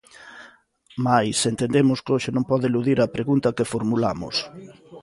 Mais 1.05 1.37
entendemos 1.51 1.99
que 2.03 2.13
hoxe 2.15 2.31
non 2.33 2.45
pode 2.51 2.65
eludir 2.67 2.97
a 3.01 3.13
pregunta 3.15 3.55
que 3.57 3.69
formulamos. 3.73 4.35